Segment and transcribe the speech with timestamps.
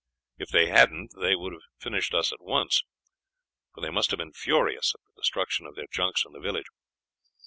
[0.39, 2.81] If they hadn't they would have finished us at once,
[3.75, 6.65] for they must have been furious at the destruction of their junks and village.